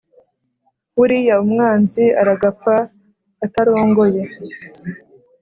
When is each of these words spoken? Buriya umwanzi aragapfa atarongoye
Buriya 0.95 1.35
umwanzi 1.45 2.03
aragapfa 2.21 2.75
atarongoye 3.45 4.21